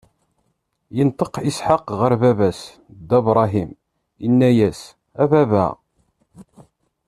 Inṭeq 1.01 1.33
Isḥaq 1.49 1.85
ɣer 1.99 2.11
baba-s 2.21 2.61
Dda 2.99 3.19
Bṛahim, 3.25 3.71
inna-as: 4.25 4.81
A 5.21 5.23
Baba! 5.31 5.65